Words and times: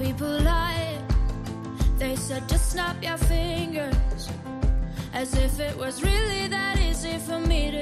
people 0.00 0.40
lie. 0.40 0.98
They 1.98 2.16
said 2.16 2.48
just 2.48 2.70
snap 2.70 2.96
your 3.02 3.18
fingers. 3.18 4.30
As 5.12 5.34
if 5.34 5.60
it 5.60 5.76
was 5.76 6.02
really 6.02 6.46
that 6.48 6.78
easy 6.80 7.18
for 7.18 7.38
me 7.38 7.70
to 7.70 7.79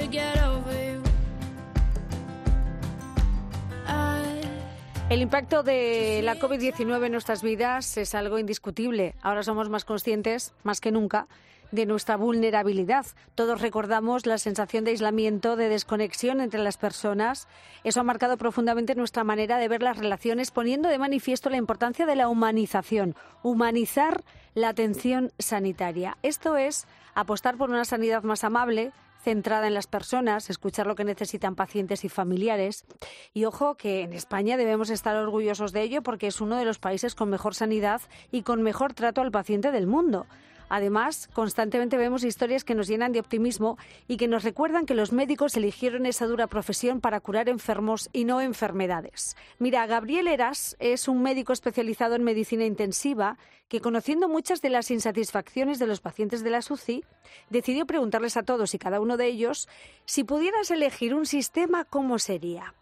El 5.09 5.23
impacto 5.23 5.63
de 5.63 6.21
la 6.23 6.35
COVID-19 6.35 7.07
en 7.07 7.11
nuestras 7.11 7.41
vidas 7.41 7.97
es 7.97 8.13
algo 8.13 8.37
indiscutible. 8.37 9.15
Ahora 9.23 9.41
somos 9.41 9.67
más 9.67 9.83
conscientes, 9.83 10.53
más 10.61 10.81
que 10.81 10.91
nunca, 10.91 11.27
de 11.71 11.87
nuestra 11.87 12.15
vulnerabilidad. 12.15 13.07
Todos 13.33 13.59
recordamos 13.59 14.27
la 14.27 14.37
sensación 14.37 14.83
de 14.83 14.91
aislamiento, 14.91 15.55
de 15.55 15.67
desconexión 15.67 16.41
entre 16.41 16.61
las 16.61 16.77
personas. 16.77 17.47
Eso 17.83 18.01
ha 18.01 18.03
marcado 18.03 18.37
profundamente 18.37 18.93
nuestra 18.93 19.23
manera 19.23 19.57
de 19.57 19.67
ver 19.67 19.81
las 19.81 19.97
relaciones, 19.97 20.51
poniendo 20.51 20.89
de 20.89 20.99
manifiesto 20.99 21.49
la 21.49 21.57
importancia 21.57 22.05
de 22.05 22.15
la 22.15 22.29
humanización, 22.29 23.15
humanizar 23.41 24.23
la 24.53 24.69
atención 24.69 25.31
sanitaria. 25.39 26.17
Esto 26.21 26.55
es 26.55 26.85
apostar 27.15 27.57
por 27.57 27.71
una 27.71 27.83
sanidad 27.83 28.21
más 28.21 28.43
amable, 28.43 28.91
centrada 29.21 29.67
en 29.67 29.73
las 29.73 29.87
personas, 29.87 30.49
escuchar 30.49 30.87
lo 30.87 30.95
que 30.95 31.03
necesitan 31.03 31.55
pacientes 31.55 32.03
y 32.05 32.09
familiares. 32.09 32.85
Y 33.33 33.45
ojo 33.45 33.75
que 33.75 34.01
en 34.01 34.13
España 34.13 34.57
debemos 34.57 34.89
estar 34.89 35.15
orgullosos 35.15 35.71
de 35.71 35.81
ello 35.81 36.01
porque 36.01 36.27
es 36.27 36.41
uno 36.41 36.57
de 36.57 36.65
los 36.65 36.79
países 36.79 37.15
con 37.15 37.29
mejor 37.29 37.55
sanidad 37.55 38.01
y 38.31 38.43
con 38.43 38.61
mejor 38.61 38.93
trato 38.93 39.21
al 39.21 39.31
paciente 39.31 39.71
del 39.71 39.87
mundo. 39.87 40.25
Además, 40.69 41.29
constantemente 41.33 41.97
vemos 41.97 42.23
historias 42.23 42.63
que 42.63 42.75
nos 42.75 42.87
llenan 42.87 43.11
de 43.11 43.19
optimismo 43.19 43.77
y 44.07 44.17
que 44.17 44.27
nos 44.27 44.43
recuerdan 44.43 44.85
que 44.85 44.93
los 44.93 45.11
médicos 45.11 45.57
eligieron 45.57 46.05
esa 46.05 46.27
dura 46.27 46.47
profesión 46.47 47.01
para 47.01 47.19
curar 47.19 47.49
enfermos 47.49 48.09
y 48.13 48.25
no 48.25 48.39
enfermedades. 48.39 49.35
Mira, 49.57 49.85
Gabriel 49.87 50.27
Eras 50.27 50.77
es 50.79 51.07
un 51.07 51.21
médico 51.21 51.53
especializado 51.53 52.15
en 52.15 52.23
medicina 52.23 52.65
intensiva 52.65 53.37
que, 53.67 53.81
conociendo 53.81 54.29
muchas 54.29 54.61
de 54.61 54.69
las 54.69 54.91
insatisfacciones 54.91 55.79
de 55.79 55.87
los 55.87 56.01
pacientes 56.01 56.43
de 56.43 56.49
la 56.49 56.61
SUCI, 56.61 57.03
decidió 57.49 57.85
preguntarles 57.85 58.37
a 58.37 58.43
todos 58.43 58.73
y 58.73 58.79
cada 58.79 58.99
uno 58.99 59.17
de 59.17 59.27
ellos 59.27 59.67
si 60.05 60.23
pudieras 60.23 60.71
elegir 60.71 61.13
un 61.13 61.25
sistema, 61.25 61.85
¿cómo 61.85 62.19
sería? 62.19 62.73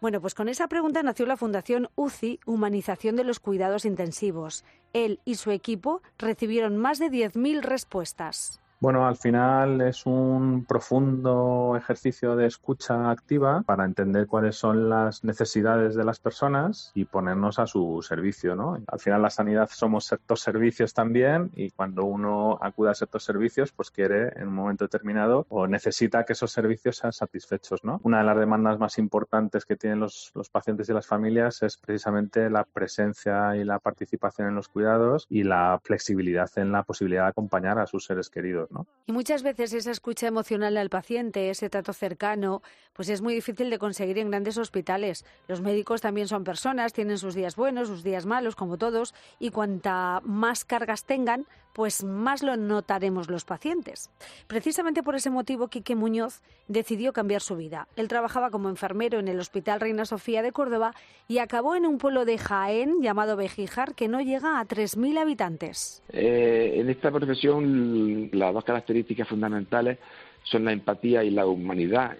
Bueno, 0.00 0.20
pues 0.20 0.34
con 0.34 0.48
esa 0.48 0.68
pregunta 0.68 1.02
nació 1.02 1.26
la 1.26 1.36
Fundación 1.36 1.88
UCI, 1.94 2.40
Humanización 2.46 3.16
de 3.16 3.24
los 3.24 3.40
Cuidados 3.40 3.84
Intensivos. 3.84 4.64
Él 4.92 5.20
y 5.24 5.36
su 5.36 5.50
equipo 5.50 6.02
recibieron 6.18 6.76
más 6.76 6.98
de 6.98 7.10
10.000 7.10 7.62
respuestas. 7.62 8.60
Bueno, 8.80 9.06
al 9.06 9.16
final 9.16 9.80
es 9.80 10.04
un 10.04 10.64
profundo 10.66 11.74
ejercicio 11.76 12.36
de 12.36 12.46
escucha 12.46 13.10
activa 13.10 13.62
para 13.64 13.84
entender 13.84 14.26
cuáles 14.26 14.56
son 14.56 14.90
las 14.90 15.24
necesidades 15.24 15.94
de 15.94 16.04
las 16.04 16.20
personas 16.20 16.90
y 16.94 17.06
ponernos 17.06 17.58
a 17.58 17.66
su 17.66 18.02
servicio, 18.02 18.54
¿no? 18.56 18.78
Al 18.86 19.00
final 19.00 19.22
la 19.22 19.30
sanidad 19.30 19.70
somos 19.72 20.06
ciertos 20.06 20.40
servicios 20.40 20.92
también 20.92 21.50
y 21.54 21.70
cuando 21.70 22.04
uno 22.04 22.58
acude 22.60 22.90
a 22.90 22.94
ciertos 22.94 23.24
servicios, 23.24 23.72
pues 23.72 23.90
quiere 23.90 24.32
en 24.36 24.48
un 24.48 24.54
momento 24.54 24.84
determinado 24.84 25.46
o 25.48 25.66
necesita 25.66 26.24
que 26.24 26.34
esos 26.34 26.52
servicios 26.52 26.96
sean 26.96 27.12
satisfechos, 27.12 27.84
¿no? 27.84 28.00
Una 28.02 28.18
de 28.18 28.24
las 28.24 28.38
demandas 28.38 28.78
más 28.78 28.98
importantes 28.98 29.64
que 29.64 29.76
tienen 29.76 30.00
los 30.00 30.32
pacientes 30.52 30.88
y 30.88 30.92
las 30.92 31.06
familias 31.06 31.62
es 31.62 31.78
precisamente 31.78 32.50
la 32.50 32.64
presencia 32.64 33.56
y 33.56 33.64
la 33.64 33.78
participación 33.78 34.48
en 34.48 34.54
los 34.54 34.68
cuidados 34.68 35.26
y 35.30 35.44
la 35.44 35.80
flexibilidad 35.82 36.50
en 36.56 36.72
la 36.72 36.82
posibilidad 36.82 37.24
de 37.24 37.28
acompañar 37.30 37.78
a 37.78 37.86
sus 37.86 38.04
seres 38.04 38.30
queridos. 38.30 38.63
Y 39.06 39.12
muchas 39.12 39.42
veces 39.42 39.72
esa 39.72 39.90
escucha 39.90 40.26
emocional 40.26 40.76
al 40.76 40.88
paciente, 40.88 41.50
ese 41.50 41.68
trato 41.68 41.92
cercano, 41.92 42.62
pues 42.92 43.08
es 43.08 43.20
muy 43.20 43.34
difícil 43.34 43.68
de 43.70 43.78
conseguir 43.78 44.18
en 44.18 44.30
grandes 44.30 44.56
hospitales. 44.56 45.24
Los 45.46 45.60
médicos 45.60 46.00
también 46.00 46.28
son 46.28 46.44
personas, 46.44 46.92
tienen 46.92 47.18
sus 47.18 47.34
días 47.34 47.56
buenos, 47.56 47.88
sus 47.88 48.02
días 48.02 48.24
malos, 48.26 48.56
como 48.56 48.78
todos, 48.78 49.14
y 49.38 49.50
cuanta 49.50 50.20
más 50.24 50.64
cargas 50.64 51.04
tengan, 51.04 51.46
pues 51.74 52.04
más 52.04 52.42
lo 52.42 52.56
notaremos 52.56 53.28
los 53.28 53.44
pacientes. 53.44 54.10
Precisamente 54.46 55.02
por 55.02 55.16
ese 55.16 55.28
motivo, 55.28 55.68
Quique 55.68 55.94
Muñoz 55.94 56.40
decidió 56.68 57.12
cambiar 57.12 57.42
su 57.42 57.56
vida. 57.56 57.88
Él 57.96 58.08
trabajaba 58.08 58.50
como 58.50 58.70
enfermero 58.70 59.18
en 59.18 59.28
el 59.28 59.40
Hospital 59.40 59.80
Reina 59.80 60.06
Sofía 60.06 60.40
de 60.40 60.52
Córdoba 60.52 60.94
y 61.28 61.38
acabó 61.38 61.74
en 61.74 61.84
un 61.84 61.98
pueblo 61.98 62.24
de 62.24 62.38
Jaén 62.38 63.02
llamado 63.02 63.36
Bejijar 63.36 63.94
que 63.94 64.08
no 64.08 64.20
llega 64.20 64.60
a 64.60 64.64
3.000 64.64 65.18
habitantes. 65.18 66.02
Eh, 66.10 66.74
en 66.76 66.88
esta 66.88 67.10
profesión 67.10 68.30
las 68.32 68.54
dos 68.54 68.64
características 68.64 69.28
fundamentales 69.28 69.98
son 70.44 70.64
la 70.64 70.72
empatía 70.72 71.24
y 71.24 71.30
la 71.30 71.46
humanidad 71.46 72.16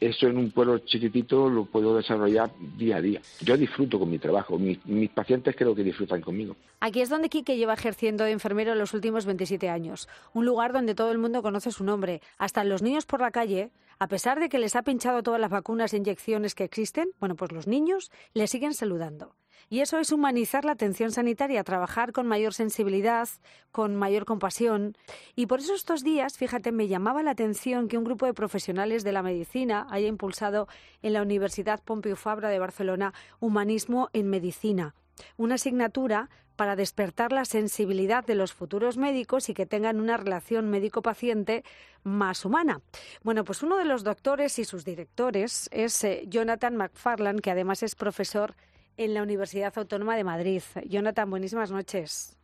eso 0.00 0.26
en 0.26 0.38
un 0.38 0.50
pueblo 0.50 0.78
chiquitito 0.78 1.48
lo 1.48 1.64
puedo 1.64 1.96
desarrollar 1.96 2.50
día 2.76 2.96
a 2.96 3.00
día. 3.00 3.20
Yo 3.40 3.56
disfruto 3.56 3.98
con 3.98 4.10
mi 4.10 4.18
trabajo, 4.18 4.58
mis, 4.58 4.78
pacientes 5.10 5.54
creo 5.56 5.74
que 5.74 5.82
disfrutan 5.82 6.20
conmigo. 6.20 6.56
Aquí 6.80 7.00
es 7.00 7.08
donde 7.08 7.28
Quique 7.28 7.56
lleva 7.56 7.74
ejerciendo 7.74 8.24
de 8.24 8.32
enfermero 8.32 8.74
los 8.74 8.94
últimos 8.94 9.26
27 9.26 9.68
años, 9.68 10.08
un 10.34 10.44
lugar 10.44 10.72
donde 10.72 10.94
todo 10.94 11.12
el 11.12 11.18
mundo 11.18 11.42
conoce 11.42 11.70
su 11.70 11.84
nombre, 11.84 12.20
hasta 12.38 12.64
los 12.64 12.82
niños 12.82 13.06
por 13.06 13.20
la 13.20 13.30
calle, 13.30 13.70
a 13.98 14.08
pesar 14.08 14.40
de 14.40 14.48
que 14.48 14.58
les 14.58 14.76
ha 14.76 14.82
pinchado 14.82 15.22
todas 15.22 15.40
las 15.40 15.50
vacunas 15.50 15.94
e 15.94 15.96
inyecciones 15.96 16.54
que 16.54 16.64
existen, 16.64 17.08
bueno, 17.18 17.34
pues 17.34 17.52
los 17.52 17.66
niños 17.66 18.10
le 18.34 18.46
siguen 18.46 18.74
saludando. 18.74 19.34
Y 19.68 19.80
eso 19.80 19.98
es 19.98 20.12
humanizar 20.12 20.64
la 20.64 20.72
atención 20.72 21.10
sanitaria, 21.10 21.64
trabajar 21.64 22.12
con 22.12 22.26
mayor 22.26 22.54
sensibilidad, 22.54 23.28
con 23.72 23.96
mayor 23.96 24.24
compasión. 24.24 24.96
Y 25.34 25.46
por 25.46 25.60
eso 25.60 25.74
estos 25.74 26.04
días, 26.04 26.38
fíjate, 26.38 26.72
me 26.72 26.88
llamaba 26.88 27.22
la 27.22 27.32
atención 27.32 27.88
que 27.88 27.98
un 27.98 28.04
grupo 28.04 28.26
de 28.26 28.34
profesionales 28.34 29.04
de 29.04 29.12
la 29.12 29.22
medicina 29.22 29.86
haya 29.90 30.08
impulsado 30.08 30.68
en 31.02 31.12
la 31.12 31.22
Universidad 31.22 31.82
Pompeu 31.82 32.16
Fabra 32.16 32.48
de 32.48 32.58
Barcelona 32.58 33.12
Humanismo 33.40 34.08
en 34.12 34.28
Medicina, 34.28 34.94
una 35.36 35.56
asignatura 35.56 36.30
para 36.56 36.74
despertar 36.74 37.32
la 37.32 37.44
sensibilidad 37.44 38.24
de 38.24 38.34
los 38.34 38.52
futuros 38.52 38.96
médicos 38.96 39.48
y 39.48 39.54
que 39.54 39.66
tengan 39.66 40.00
una 40.00 40.16
relación 40.16 40.70
médico-paciente 40.70 41.64
más 42.02 42.44
humana. 42.44 42.80
Bueno, 43.22 43.44
pues 43.44 43.62
uno 43.62 43.76
de 43.76 43.84
los 43.84 44.02
doctores 44.02 44.58
y 44.58 44.64
sus 44.64 44.84
directores 44.84 45.68
es 45.70 46.02
eh, 46.04 46.24
Jonathan 46.26 46.76
McFarland, 46.76 47.40
que 47.40 47.50
además 47.50 47.82
es 47.82 47.94
profesor 47.94 48.54
en 48.96 49.14
la 49.14 49.22
Universidad 49.22 49.72
Autónoma 49.76 50.16
de 50.16 50.24
Madrid. 50.24 50.62
Jonathan, 50.86 51.30
buenísimas 51.30 51.70
noches. 51.70 52.36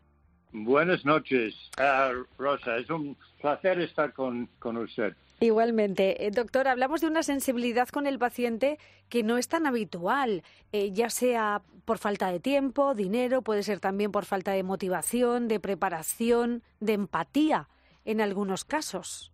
Buenas 0.53 1.05
noches, 1.05 1.55
ah, 1.79 2.13
Rosa. 2.37 2.77
Es 2.77 2.91
un 2.91 3.17
placer 3.41 3.81
estar 3.81 4.13
con, 4.13 4.49
usted. 4.63 5.15
Igualmente. 5.41 6.27
Eh, 6.27 6.31
doctor, 6.31 6.69
hablamos 6.69 7.01
de 7.01 7.07
una 7.07 7.23
sensibilidad 7.23 7.89
con 7.89 8.07
el 8.07 8.19
paciente 8.19 8.79
que 9.09 9.23
no 9.23 9.39
es 9.39 9.49
tan 9.49 9.67
habitual, 9.67 10.43
eh, 10.73 10.93
ya 10.93 11.09
sea 11.09 11.63
por 11.87 11.99
falta 11.99 12.31
de 12.31 12.39
tiempo, 12.39 12.95
dinero, 12.95 13.43
puede 13.43 13.63
ser 13.63 13.81
también 13.81 14.13
por 14.13 14.25
falta 14.25 14.53
de 14.53 14.63
motivación, 14.63 15.49
de 15.49 15.59
preparación, 15.59 16.63
de 16.81 16.93
empatía 16.93 17.69
en 18.05 18.21
algunos 18.21 18.65
casos. 18.65 19.33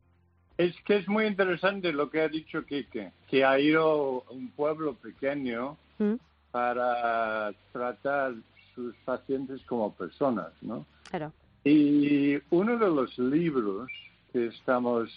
Es 0.56 0.74
que 0.82 0.96
es 0.96 1.08
muy 1.08 1.26
interesante 1.26 1.92
lo 1.92 2.10
que 2.10 2.20
ha 2.22 2.28
dicho 2.28 2.64
Kike, 2.64 3.12
que 3.28 3.44
ha 3.44 3.58
ido 3.60 4.24
a 4.28 4.32
un 4.32 4.50
pueblo 4.50 4.94
pequeño 4.94 5.76
¿Mm? 5.98 6.14
Para 6.50 7.52
tratar 7.72 8.34
sus 8.74 8.94
pacientes 9.04 9.60
como 9.66 9.92
personas, 9.92 10.52
¿no? 10.62 10.86
Claro. 11.10 11.32
Y 11.64 12.38
uno 12.50 12.76
de 12.76 12.88
los 12.88 13.18
libros 13.18 13.90
que 14.32 14.46
estamos 14.46 15.10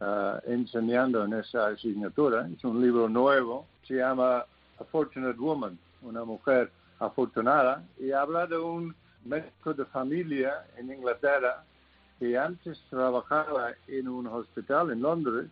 ah, 0.00 0.40
enseñando 0.46 1.24
en 1.24 1.34
esa 1.34 1.68
asignatura 1.68 2.48
es 2.54 2.62
un 2.64 2.80
libro 2.80 3.08
nuevo, 3.08 3.66
se 3.86 3.94
llama 3.94 4.44
A 4.78 4.84
Fortunate 4.84 5.38
Woman, 5.38 5.78
una 6.02 6.24
mujer 6.24 6.70
afortunada, 6.98 7.82
y 7.98 8.12
habla 8.12 8.46
de 8.46 8.58
un 8.58 8.94
médico 9.24 9.74
de 9.74 9.84
familia 9.86 10.66
en 10.76 10.92
Inglaterra 10.92 11.64
que 12.18 12.38
antes 12.38 12.80
trabajaba 12.90 13.72
en 13.88 14.08
un 14.08 14.26
hospital 14.28 14.92
en 14.92 15.02
Londres 15.02 15.50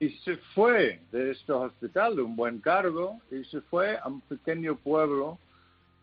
y 0.00 0.10
se 0.10 0.36
fue 0.54 1.00
de 1.10 1.32
este 1.32 1.52
hospital 1.52 2.16
de 2.16 2.22
un 2.22 2.36
buen 2.36 2.60
cargo 2.60 3.20
y 3.30 3.44
se 3.44 3.60
fue 3.62 3.98
a 3.98 4.06
un 4.06 4.20
pequeño 4.20 4.76
pueblo 4.76 5.38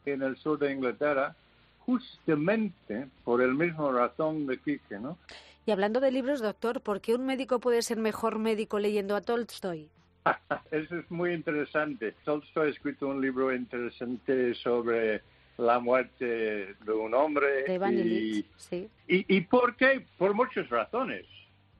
en 0.05 0.21
el 0.21 0.37
sur 0.37 0.59
de 0.59 0.73
Inglaterra 0.73 1.35
justamente 1.79 3.07
por 3.23 3.41
el 3.41 3.53
mismo 3.53 3.91
razón 3.91 4.47
de 4.47 4.57
Quique, 4.57 4.99
¿no? 4.99 5.17
Y 5.65 5.71
hablando 5.71 5.99
de 5.99 6.11
libros, 6.11 6.41
doctor, 6.41 6.81
¿por 6.81 7.01
qué 7.01 7.15
un 7.15 7.25
médico 7.25 7.59
puede 7.59 7.81
ser 7.81 7.97
mejor 7.97 8.37
médico 8.37 8.79
leyendo 8.79 9.15
a 9.15 9.21
Tolstoy? 9.21 9.89
Eso 10.71 10.97
es 10.97 11.09
muy 11.09 11.33
interesante. 11.33 12.13
Tolstoy 12.23 12.67
ha 12.67 12.71
escrito 12.71 13.07
un 13.07 13.21
libro 13.21 13.53
interesante 13.53 14.53
sobre 14.55 15.21
la 15.57 15.79
muerte 15.79 16.75
de 16.83 16.91
un 16.91 17.13
hombre. 17.13 17.63
De 17.63 18.45
sí. 18.57 18.89
y, 19.07 19.37
¿Y 19.37 19.41
por 19.41 19.75
qué? 19.75 20.05
Por 20.17 20.33
muchas 20.33 20.69
razones. 20.69 21.25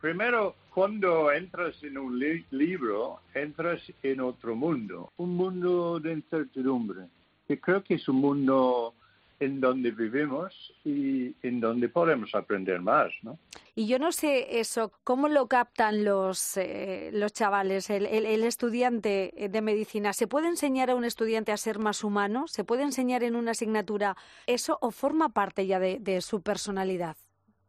Primero, 0.01 0.55
cuando 0.73 1.31
entras 1.31 1.81
en 1.83 1.97
un 1.97 2.19
libro, 2.51 3.21
entras 3.33 3.81
en 4.03 4.19
otro 4.19 4.55
mundo, 4.55 5.11
un 5.17 5.35
mundo 5.35 5.99
de 5.99 6.13
incertidumbre, 6.13 7.05
que 7.47 7.59
creo 7.59 7.83
que 7.83 7.95
es 7.95 8.07
un 8.07 8.17
mundo 8.17 8.93
en 9.39 9.59
donde 9.59 9.91
vivimos 9.91 10.73
y 10.83 11.35
en 11.43 11.59
donde 11.59 11.89
podemos 11.89 12.33
aprender 12.35 12.81
más, 12.81 13.11
¿no? 13.21 13.37
Y 13.75 13.87
yo 13.87 13.99
no 13.99 14.11
sé 14.11 14.59
eso, 14.59 14.93
¿cómo 15.03 15.27
lo 15.27 15.47
captan 15.47 16.05
los, 16.05 16.55
eh, 16.55 17.09
los 17.11 17.33
chavales, 17.33 17.89
el, 17.89 18.05
el, 18.05 18.43
estudiante 18.43 19.33
de 19.49 19.61
medicina? 19.61 20.13
¿Se 20.13 20.27
puede 20.27 20.47
enseñar 20.47 20.89
a 20.89 20.95
un 20.95 21.03
estudiante 21.03 21.51
a 21.51 21.57
ser 21.57 21.79
más 21.79 22.03
humano? 22.03 22.47
¿Se 22.47 22.63
puede 22.63 22.83
enseñar 22.83 23.23
en 23.23 23.35
una 23.35 23.51
asignatura 23.51 24.15
eso 24.47 24.77
o 24.81 24.91
forma 24.91 25.29
parte 25.29 25.67
ya 25.67 25.79
de, 25.79 25.99
de 25.99 26.21
su 26.21 26.41
personalidad? 26.41 27.17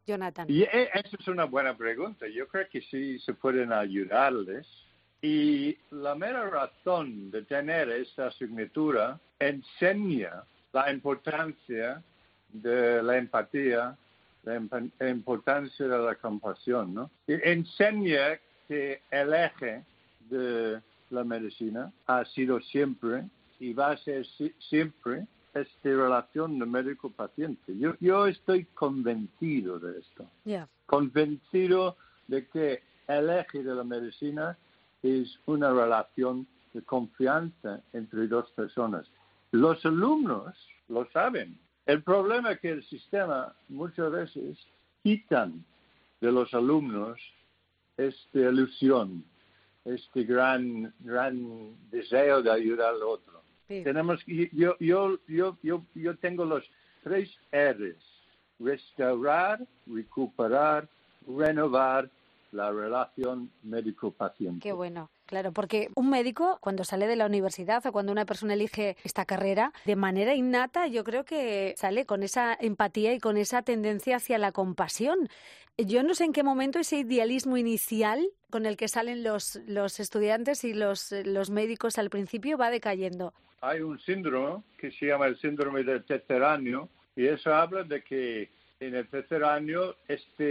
Jonathan. 0.07 0.47
Y 0.49 0.63
eh, 0.63 0.89
esa 0.93 1.17
es 1.19 1.27
una 1.27 1.45
buena 1.45 1.75
pregunta. 1.75 2.25
Yo 2.27 2.47
creo 2.47 2.67
que 2.69 2.81
sí 2.81 3.19
se 3.19 3.33
pueden 3.33 3.73
ayudarles. 3.73 4.65
Y 5.21 5.77
la 5.91 6.15
mera 6.15 6.49
razón 6.49 7.29
de 7.31 7.43
tener 7.43 7.89
esta 7.89 8.27
asignatura 8.27 9.19
enseña 9.39 10.43
la 10.71 10.91
importancia 10.91 12.01
de 12.49 13.03
la 13.03 13.17
empatía, 13.17 13.97
la 14.43 15.09
importancia 15.09 15.87
de 15.87 15.97
la 15.97 16.15
compasión, 16.15 16.93
¿no? 16.93 17.11
Enseña 17.27 18.39
que 18.67 19.01
el 19.11 19.33
eje 19.33 19.83
de 20.29 20.79
la 21.09 21.23
medicina 21.23 21.91
ha 22.05 22.23
sido 22.25 22.59
siempre 22.61 23.23
y 23.59 23.73
va 23.73 23.91
a 23.91 23.97
ser 23.97 24.25
siempre 24.59 25.25
esta 25.59 25.89
relación 25.89 26.59
de 26.59 26.65
médico-paciente. 26.65 27.77
Yo, 27.77 27.95
yo 27.99 28.27
estoy 28.27 28.65
convencido 28.65 29.79
de 29.79 29.99
esto. 29.99 30.29
Convencido 30.85 31.97
de 32.27 32.47
que 32.47 32.83
el 33.07 33.29
eje 33.29 33.63
de 33.63 33.75
la 33.75 33.83
medicina 33.83 34.57
es 35.01 35.39
una 35.45 35.71
relación 35.71 36.47
de 36.73 36.81
confianza 36.81 37.81
entre 37.93 38.27
dos 38.27 38.49
personas. 38.51 39.09
Los 39.51 39.85
alumnos 39.85 40.55
lo 40.89 41.09
saben. 41.11 41.57
El 41.85 42.03
problema 42.03 42.51
es 42.51 42.59
que 42.59 42.71
el 42.71 42.83
sistema 42.83 43.53
muchas 43.69 44.11
veces 44.11 44.57
quitan 45.03 45.63
de 46.19 46.31
los 46.31 46.53
alumnos 46.53 47.19
esta 47.95 48.39
ilusión, 48.39 49.23
este 49.85 50.23
gran, 50.23 50.93
gran 50.99 51.75
deseo 51.89 52.41
de 52.41 52.51
ayudar 52.51 52.93
al 52.93 53.03
otro. 53.03 53.41
Tenemos, 53.67 54.23
yo, 54.25 54.75
yo, 54.79 55.19
yo, 55.27 55.57
yo, 55.61 55.83
yo 55.93 56.17
tengo 56.17 56.45
los 56.45 56.63
tres 57.03 57.29
R's, 57.51 57.97
restaurar, 58.59 59.65
recuperar, 59.85 60.87
renovar 61.27 62.09
la 62.51 62.71
relación 62.71 63.51
médico-paciente. 63.63 64.61
Qué 64.61 64.71
bueno. 64.71 65.09
Claro, 65.25 65.51
porque 65.51 65.89
un 65.95 66.09
médico 66.09 66.57
cuando 66.61 66.85
sale 66.85 67.05
de 67.05 67.17
la 67.17 67.25
universidad 67.25 67.85
o 67.85 67.91
cuando 67.91 68.13
una 68.13 68.25
persona 68.25 68.53
elige 68.53 68.95
esta 69.03 69.25
carrera, 69.25 69.73
de 69.85 69.97
manera 69.97 70.33
innata 70.35 70.87
yo 70.87 71.03
creo 71.03 71.25
que 71.25 71.73
sale 71.77 72.05
con 72.05 72.23
esa 72.23 72.57
empatía 72.59 73.13
y 73.13 73.19
con 73.19 73.35
esa 73.35 73.61
tendencia 73.61 74.15
hacia 74.15 74.37
la 74.37 74.53
compasión. 74.53 75.27
Yo 75.77 76.01
no 76.01 76.15
sé 76.15 76.23
en 76.23 76.33
qué 76.33 76.43
momento 76.43 76.79
ese 76.79 76.99
idealismo 76.99 77.57
inicial 77.57 78.25
con 78.49 78.65
el 78.65 78.77
que 78.77 78.87
salen 78.87 79.23
los, 79.23 79.59
los 79.67 79.99
estudiantes 79.99 80.63
y 80.63 80.73
los, 80.73 81.11
los 81.11 81.49
médicos 81.49 81.97
al 81.97 82.09
principio 82.09 82.57
va 82.57 82.71
decayendo. 82.71 83.33
Hay 83.61 83.81
un 83.81 83.99
síndrome 83.99 84.63
que 84.77 84.91
se 84.91 85.07
llama 85.07 85.27
el 85.27 85.37
síndrome 85.37 85.83
del 85.83 86.03
tercer 86.03 86.43
año 86.43 86.89
y 87.15 87.25
eso 87.25 87.53
habla 87.53 87.83
de 87.83 88.03
que 88.03 88.49
en 88.79 88.95
el 88.95 89.07
tercer 89.07 89.43
año 89.43 89.95
esta 90.07 90.43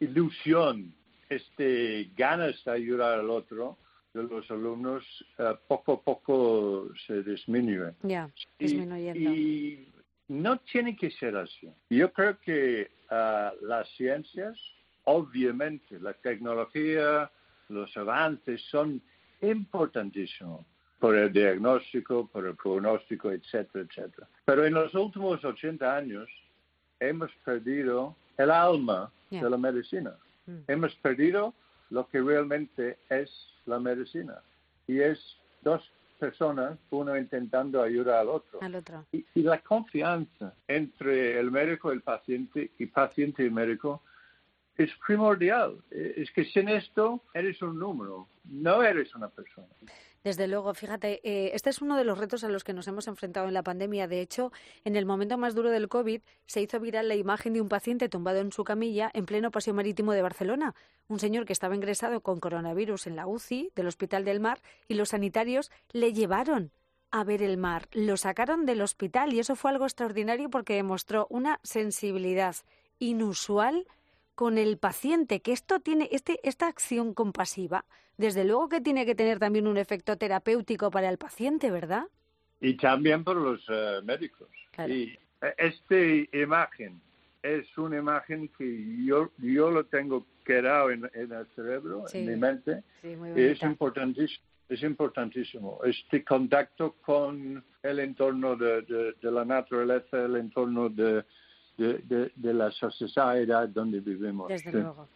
ilusión, 0.00 0.94
este 1.28 2.10
ganas 2.16 2.62
de 2.64 2.70
ayudar 2.72 3.20
al 3.20 3.30
otro, 3.30 3.78
de 4.12 4.24
los 4.24 4.50
alumnos 4.50 5.04
eh, 5.38 5.54
poco 5.68 5.94
a 5.94 6.00
poco 6.02 6.88
se 7.06 7.22
disminuye. 7.22 7.92
Ya, 8.02 8.28
disminuyendo. 8.58 9.30
Y, 9.30 9.88
no 10.28 10.58
tiene 10.58 10.94
que 10.96 11.10
ser 11.10 11.36
así. 11.36 11.68
Yo 11.88 12.12
creo 12.12 12.38
que 12.38 12.88
uh, 13.10 13.66
las 13.66 13.88
ciencias, 13.96 14.56
obviamente, 15.02 15.98
la 15.98 16.12
tecnología, 16.12 17.28
los 17.68 17.96
avances 17.96 18.62
son 18.70 19.02
importantísimos 19.40 20.64
por 21.00 21.16
el 21.16 21.32
diagnóstico, 21.32 22.28
por 22.28 22.46
el 22.46 22.54
pronóstico, 22.54 23.32
etcétera, 23.32 23.84
etcétera. 23.88 24.28
Pero 24.44 24.66
en 24.66 24.74
los 24.74 24.94
últimos 24.94 25.42
80 25.42 25.96
años 25.96 26.28
hemos 27.00 27.32
perdido 27.44 28.14
el 28.36 28.50
alma 28.50 29.10
de 29.30 29.48
la 29.48 29.56
medicina. 29.56 30.14
Mm. 30.46 30.58
Hemos 30.68 30.94
perdido 30.96 31.54
lo 31.88 32.06
que 32.06 32.20
realmente 32.20 32.98
es 33.08 33.30
la 33.66 33.78
medicina. 33.78 34.42
Y 34.86 35.00
es 35.00 35.18
dos 35.62 35.82
personas, 36.18 36.78
uno 36.90 37.16
intentando 37.16 37.82
ayudar 37.82 38.20
al 38.20 38.28
otro. 38.28 38.60
Y, 39.10 39.24
la 39.42 39.60
confianza 39.60 40.54
entre 40.68 41.40
el 41.40 41.50
médico 41.50 41.90
y 41.90 41.96
el 41.96 42.02
paciente 42.02 42.70
y 42.78 42.86
paciente 42.86 43.44
y 43.44 43.50
médico 43.50 44.02
es 44.76 44.90
primordial. 45.06 45.78
Es 45.90 46.30
que 46.30 46.44
sin 46.44 46.68
esto 46.68 47.22
eres 47.32 47.60
un 47.62 47.78
número, 47.78 48.28
no 48.44 48.82
eres 48.82 49.14
una 49.14 49.28
persona. 49.28 49.68
Desde 50.22 50.48
luego, 50.48 50.74
fíjate, 50.74 51.20
eh, 51.24 51.52
este 51.54 51.70
es 51.70 51.80
uno 51.80 51.96
de 51.96 52.04
los 52.04 52.18
retos 52.18 52.44
a 52.44 52.48
los 52.48 52.62
que 52.62 52.74
nos 52.74 52.86
hemos 52.88 53.08
enfrentado 53.08 53.48
en 53.48 53.54
la 53.54 53.62
pandemia. 53.62 54.06
De 54.06 54.20
hecho, 54.20 54.52
en 54.84 54.96
el 54.96 55.06
momento 55.06 55.38
más 55.38 55.54
duro 55.54 55.70
del 55.70 55.88
COVID 55.88 56.20
se 56.46 56.60
hizo 56.60 56.78
viral 56.78 57.08
la 57.08 57.14
imagen 57.14 57.54
de 57.54 57.62
un 57.62 57.70
paciente 57.70 58.10
tumbado 58.10 58.38
en 58.40 58.52
su 58.52 58.62
camilla 58.62 59.10
en 59.14 59.24
pleno 59.24 59.50
paseo 59.50 59.72
marítimo 59.72 60.12
de 60.12 60.20
Barcelona. 60.20 60.74
Un 61.08 61.18
señor 61.20 61.46
que 61.46 61.54
estaba 61.54 61.74
ingresado 61.74 62.20
con 62.20 62.38
coronavirus 62.38 63.06
en 63.06 63.16
la 63.16 63.26
UCI 63.26 63.72
del 63.74 63.86
Hospital 63.86 64.24
del 64.26 64.40
Mar 64.40 64.60
y 64.88 64.94
los 64.94 65.10
sanitarios 65.10 65.70
le 65.92 66.12
llevaron 66.12 66.70
a 67.10 67.24
ver 67.24 67.42
el 67.42 67.56
mar. 67.56 67.88
Lo 67.92 68.16
sacaron 68.16 68.66
del 68.66 68.82
hospital 68.82 69.32
y 69.32 69.40
eso 69.40 69.56
fue 69.56 69.70
algo 69.70 69.84
extraordinario 69.84 70.50
porque 70.50 70.74
demostró 70.74 71.26
una 71.30 71.60
sensibilidad 71.62 72.56
inusual 72.98 73.86
con 74.40 74.56
el 74.56 74.78
paciente, 74.78 75.40
que 75.40 75.52
esto 75.52 75.80
tiene, 75.80 76.08
este, 76.12 76.40
esta 76.48 76.66
acción 76.66 77.12
compasiva, 77.12 77.84
desde 78.16 78.46
luego 78.46 78.70
que 78.70 78.80
tiene 78.80 79.04
que 79.04 79.14
tener 79.14 79.38
también 79.38 79.66
un 79.66 79.76
efecto 79.76 80.16
terapéutico 80.16 80.90
para 80.90 81.10
el 81.10 81.18
paciente, 81.18 81.70
¿verdad? 81.70 82.04
Y 82.58 82.78
también 82.78 83.22
para 83.22 83.38
los 83.38 83.62
eh, 83.68 84.00
médicos. 84.02 84.48
Y 84.88 85.10
eh, 85.42 85.54
esta 85.58 85.94
imagen 86.38 87.02
es 87.42 87.66
una 87.76 87.98
imagen 87.98 88.48
que 88.56 89.04
yo, 89.04 89.30
yo 89.36 89.70
lo 89.70 89.84
tengo 89.84 90.26
quedado 90.42 90.90
en, 90.90 91.04
el 91.12 91.46
cerebro, 91.54 92.06
en 92.10 92.26
mi 92.26 92.36
mente, 92.36 92.82
y 93.02 93.42
es 93.42 93.62
importantísimo. 93.62 94.46
Es 94.70 94.82
importantísimo. 94.82 95.80
Este 95.84 96.24
contacto 96.24 96.94
con 97.02 97.62
el 97.82 97.98
entorno 97.98 98.56
de, 98.56 98.80
de 99.20 99.30
la 99.30 99.44
naturaleza, 99.44 100.24
el 100.24 100.36
entorno 100.36 100.88
de, 100.88 101.24
de, 101.80 102.54
la 102.54 102.70
sociedad 102.70 103.68
donde 103.68 104.00
vivimos. 104.00 104.48
Desde 104.48 104.72
luego. 104.72 105.08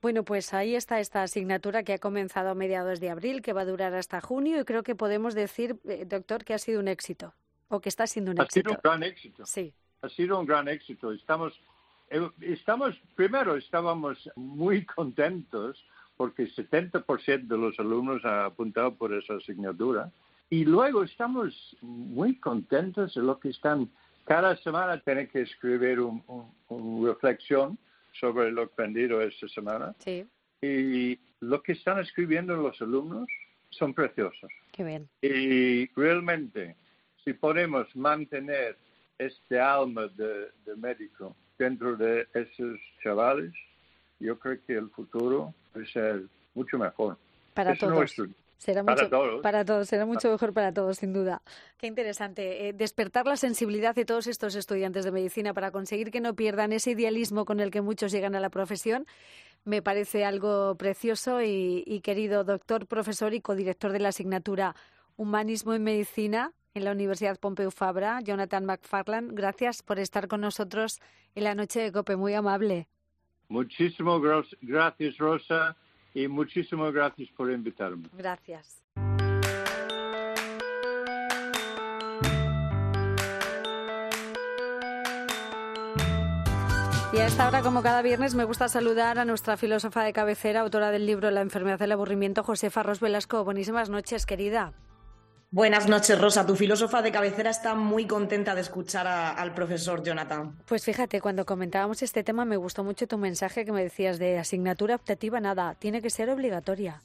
Bueno, 0.00 0.22
pues 0.22 0.54
ahí 0.54 0.76
está 0.76 1.00
esta 1.00 1.24
asignatura 1.24 1.82
que 1.82 1.94
ha 1.94 1.98
comenzado 1.98 2.50
a 2.50 2.54
mediados 2.54 3.00
de 3.00 3.10
abril, 3.10 3.42
que 3.42 3.52
va 3.52 3.62
a 3.62 3.64
durar 3.64 3.94
hasta 3.94 4.20
junio 4.20 4.60
y 4.60 4.64
creo 4.64 4.84
que 4.84 4.94
podemos 4.94 5.34
decir, 5.34 5.76
eh, 5.88 6.04
doctor, 6.06 6.44
que 6.44 6.54
ha 6.54 6.58
sido 6.58 6.78
un 6.78 6.86
éxito 6.86 7.34
o 7.68 7.80
que 7.80 7.88
está 7.88 8.06
siendo 8.06 8.30
un 8.30 8.40
éxito. 8.40 8.70
Ha 8.70 8.74
sido 8.74 8.76
un 8.76 8.82
gran 8.82 9.02
éxito. 9.02 9.46
Sí. 9.46 9.74
Ha 10.02 10.08
sido 10.08 10.38
un 10.38 10.46
gran 10.46 10.68
éxito. 10.68 11.12
Estamos, 11.12 11.60
eh, 12.10 12.30
estamos 12.42 12.94
primero 13.16 13.56
estábamos 13.56 14.30
muy 14.36 14.86
contentos 14.86 15.84
porque 16.16 16.42
el 16.42 16.54
70% 16.54 17.48
de 17.48 17.58
los 17.58 17.78
alumnos 17.80 18.24
han 18.24 18.44
apuntado 18.44 18.94
por 18.94 19.12
esa 19.12 19.34
asignatura 19.34 20.12
y 20.48 20.64
luego 20.64 21.02
estamos 21.02 21.76
muy 21.82 22.38
contentos 22.38 23.14
de 23.14 23.22
lo 23.22 23.38
que 23.40 23.50
están 23.50 23.90
cada 24.28 24.54
semana 24.58 25.00
tienen 25.00 25.26
que 25.26 25.40
escribir 25.40 26.00
una 26.00 26.22
un, 26.68 27.06
reflexión 27.06 27.78
sobre 28.12 28.52
lo 28.52 28.62
aprendido 28.64 29.22
esta 29.22 29.48
semana. 29.48 29.94
Sí. 30.00 30.26
Y 30.60 31.18
lo 31.40 31.62
que 31.62 31.72
están 31.72 31.98
escribiendo 32.00 32.54
los 32.54 32.80
alumnos 32.82 33.26
son 33.70 33.94
preciosos. 33.94 34.50
Qué 34.70 34.84
bien. 34.84 35.08
Y 35.22 35.86
realmente, 35.98 36.76
si 37.24 37.32
podemos 37.32 37.94
mantener 37.96 38.76
este 39.18 39.58
alma 39.58 40.08
de, 40.08 40.48
médico 40.76 41.34
dentro 41.58 41.96
de 41.96 42.28
esos 42.34 42.78
chavales, 43.02 43.52
yo 44.20 44.38
creo 44.38 44.58
que 44.66 44.74
el 44.74 44.90
futuro 44.90 45.54
va 45.74 45.82
a 45.82 45.86
ser 45.86 46.24
mucho 46.54 46.76
mejor. 46.78 47.16
Para 47.54 47.74
todos. 47.74 48.14
Será 48.58 48.84
para 48.84 49.02
mucho, 49.02 49.10
todos. 49.10 49.42
Para 49.42 49.64
todos, 49.64 49.88
será 49.88 50.04
mucho 50.04 50.30
mejor 50.30 50.52
para 50.52 50.72
todos, 50.72 50.98
sin 50.98 51.12
duda. 51.12 51.42
Qué 51.78 51.86
interesante. 51.86 52.68
Eh, 52.68 52.72
despertar 52.72 53.26
la 53.26 53.36
sensibilidad 53.36 53.94
de 53.94 54.04
todos 54.04 54.26
estos 54.26 54.54
estudiantes 54.54 55.04
de 55.04 55.12
medicina 55.12 55.54
para 55.54 55.70
conseguir 55.70 56.10
que 56.10 56.20
no 56.20 56.34
pierdan 56.34 56.72
ese 56.72 56.90
idealismo 56.90 57.44
con 57.44 57.60
el 57.60 57.70
que 57.70 57.80
muchos 57.80 58.12
llegan 58.12 58.34
a 58.34 58.40
la 58.40 58.50
profesión 58.50 59.06
me 59.64 59.82
parece 59.82 60.24
algo 60.24 60.76
precioso 60.76 61.42
y, 61.42 62.00
querido 62.02 62.44
doctor, 62.44 62.86
profesor 62.86 63.34
y 63.34 63.40
codirector 63.40 63.92
de 63.92 64.00
la 64.00 64.08
asignatura 64.08 64.74
Humanismo 65.16 65.74
en 65.74 65.84
Medicina 65.84 66.52
en 66.74 66.84
la 66.84 66.92
Universidad 66.92 67.38
Pompeu 67.38 67.70
Fabra, 67.70 68.20
Jonathan 68.20 68.64
McFarland, 68.64 69.32
gracias 69.34 69.82
por 69.82 69.98
estar 69.98 70.28
con 70.28 70.40
nosotros 70.40 71.00
en 71.34 71.44
la 71.44 71.54
noche 71.54 71.80
de 71.80 71.90
COPE, 71.90 72.16
muy 72.16 72.34
amable. 72.34 72.86
Muchísimas 73.48 74.20
gracias, 74.62 75.18
Rosa 75.18 75.76
y 76.18 76.26
muchísimas 76.26 76.92
gracias 76.92 77.28
por 77.36 77.50
invitarme. 77.50 78.08
Gracias. 78.12 78.82
Y 87.12 87.20
a 87.20 87.26
esta 87.26 87.48
hora, 87.48 87.62
como 87.62 87.82
cada 87.82 88.02
viernes, 88.02 88.34
me 88.34 88.44
gusta 88.44 88.68
saludar 88.68 89.18
a 89.18 89.24
nuestra 89.24 89.56
filósofa 89.56 90.02
de 90.02 90.12
cabecera, 90.12 90.60
autora 90.60 90.90
del 90.90 91.06
libro 91.06 91.30
La 91.30 91.40
enfermedad 91.40 91.78
del 91.78 91.92
aburrimiento, 91.92 92.42
Josefa 92.42 92.82
Ros 92.82 93.00
Velasco. 93.00 93.44
Buenísimas 93.44 93.88
noches, 93.88 94.26
querida. 94.26 94.72
Buenas 95.50 95.88
noches, 95.88 96.20
Rosa. 96.20 96.44
Tu 96.44 96.56
filósofa 96.56 97.00
de 97.00 97.10
cabecera 97.10 97.48
está 97.48 97.74
muy 97.74 98.06
contenta 98.06 98.54
de 98.54 98.60
escuchar 98.60 99.06
al 99.06 99.54
profesor 99.54 100.02
Jonathan. 100.02 100.54
Pues 100.66 100.84
fíjate, 100.84 101.22
cuando 101.22 101.46
comentábamos 101.46 102.02
este 102.02 102.22
tema 102.22 102.44
me 102.44 102.58
gustó 102.58 102.84
mucho 102.84 103.06
tu 103.06 103.16
mensaje 103.16 103.64
que 103.64 103.72
me 103.72 103.82
decías 103.82 104.18
de 104.18 104.38
asignatura 104.38 104.94
optativa, 104.94 105.40
nada, 105.40 105.74
tiene 105.78 106.02
que 106.02 106.10
ser 106.10 106.28
obligatoria. 106.28 107.00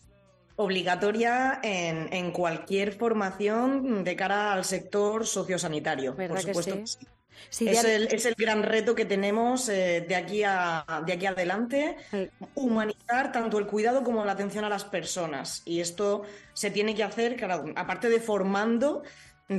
Obligatoria 0.57 1.62
en, 1.63 2.31
cualquier 2.31 2.91
formación 2.91 4.03
de 4.03 4.15
cara 4.17 4.51
al 4.51 4.65
sector 4.65 5.25
sociosanitario. 5.25 6.13
¿Verdad 6.13 6.35
por 6.35 6.43
supuesto 6.43 6.75
que 6.75 6.88
sí? 6.88 7.07
Es, 7.49 8.25
el, 8.25 8.35
gran 8.35 8.63
reto 8.63 8.95
que 8.95 9.05
tenemos 9.05 9.69
eh, 9.69 10.05
de, 10.07 10.15
aquí 10.15 10.43
a, 10.43 11.03
de 11.05 11.13
aquí 11.13 11.25
adelante, 11.25 11.97
humanizar 12.55 13.31
tanto 13.31 13.59
el 13.59 13.67
cuidado 13.67 14.03
como 14.03 14.25
la 14.25 14.31
atención 14.33 14.65
a 14.65 14.69
las 14.69 14.83
personas. 14.85 15.61
Y 15.65 15.79
esto 15.79 16.23
se 16.53 16.71
tiene 16.71 16.95
que 16.95 17.03
hacer, 17.03 17.35
claro, 17.35 17.65
aparte 17.75 18.09
de 18.09 18.19
formando, 18.19 19.03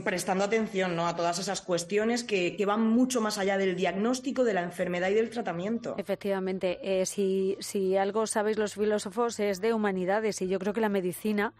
prestando 0.02 0.44
atención 0.44 0.96
¿no? 0.96 1.06
a 1.06 1.14
todas 1.14 1.38
esas 1.38 1.60
cuestiones 1.60 2.24
que, 2.24 2.62
van 2.66 2.88
mucho 2.88 3.20
más 3.20 3.38
allá 3.38 3.58
del 3.58 3.76
diagnóstico 3.76 4.44
de 4.44 4.54
la 4.54 4.62
enfermedad 4.62 5.10
y 5.10 5.14
del 5.14 5.30
tratamiento. 5.30 5.94
Efectivamente, 5.98 6.78
eh, 6.82 7.06
si, 7.06 7.56
si 7.60 7.96
algo 7.96 8.26
sabéis 8.26 8.58
los 8.58 8.74
filósofos 8.74 9.38
es 9.38 9.60
de 9.60 9.74
humanidades 9.74 10.40
y 10.40 10.48
yo 10.48 10.58
creo 10.58 10.72
que 10.72 10.80
la 10.80 10.88
medicina 10.88 11.52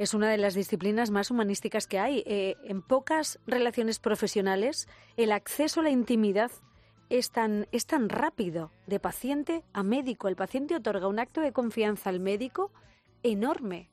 es 0.00 0.14
una 0.14 0.30
de 0.30 0.38
las 0.38 0.54
disciplinas 0.54 1.10
más 1.10 1.30
humanísticas 1.30 1.86
que 1.86 1.98
hay. 1.98 2.24
Eh, 2.24 2.56
en 2.64 2.80
pocas 2.80 3.38
relaciones 3.46 3.98
profesionales 3.98 4.88
el 5.18 5.30
acceso 5.30 5.80
a 5.80 5.82
la 5.82 5.90
intimidad 5.90 6.50
es 7.10 7.30
tan, 7.30 7.68
es 7.70 7.84
tan 7.84 8.08
rápido 8.08 8.72
de 8.86 8.98
paciente 8.98 9.62
a 9.74 9.82
médico. 9.82 10.28
El 10.28 10.36
paciente 10.36 10.74
otorga 10.74 11.06
un 11.06 11.18
acto 11.18 11.42
de 11.42 11.52
confianza 11.52 12.08
al 12.08 12.18
médico 12.18 12.72
enorme. 13.22 13.90